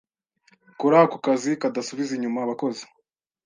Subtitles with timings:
[0.79, 2.83] Kora ako kazi kadasubiza inyuma abakozi